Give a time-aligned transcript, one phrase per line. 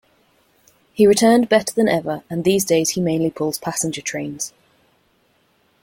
[0.93, 4.51] He returned better than ever, and these days he mainly pulls passenger trains.